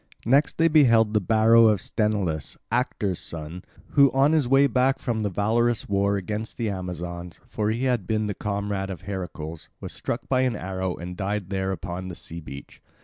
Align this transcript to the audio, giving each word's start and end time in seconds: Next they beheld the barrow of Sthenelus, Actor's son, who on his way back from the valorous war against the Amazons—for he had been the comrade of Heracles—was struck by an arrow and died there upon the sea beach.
Next 0.25 0.57
they 0.57 0.67
beheld 0.67 1.13
the 1.13 1.19
barrow 1.21 1.67
of 1.67 1.79
Sthenelus, 1.79 2.57
Actor's 2.71 3.19
son, 3.19 3.63
who 3.89 4.11
on 4.13 4.31
his 4.31 4.47
way 4.47 4.65
back 4.65 4.97
from 4.97 5.21
the 5.21 5.29
valorous 5.29 5.87
war 5.87 6.17
against 6.17 6.57
the 6.57 6.71
Amazons—for 6.71 7.69
he 7.69 7.83
had 7.83 8.07
been 8.07 8.25
the 8.25 8.33
comrade 8.33 8.89
of 8.89 9.01
Heracles—was 9.01 9.93
struck 9.93 10.27
by 10.27 10.41
an 10.41 10.55
arrow 10.55 10.95
and 10.95 11.15
died 11.15 11.51
there 11.51 11.71
upon 11.71 12.07
the 12.07 12.15
sea 12.15 12.39
beach. 12.39 12.81